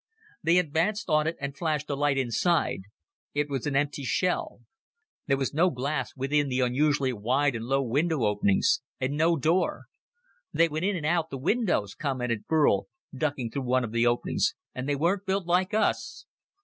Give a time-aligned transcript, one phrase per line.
[0.41, 2.81] They advanced on it and flashed a light inside.
[3.35, 4.61] It was an empty shell.
[5.27, 9.85] There was no glass within the unusually wide and low window openings, and no door.
[10.51, 14.55] "They went in and out the windows," commented Burl, ducking through one of the openings.
[14.73, 16.25] "And they weren't built like us."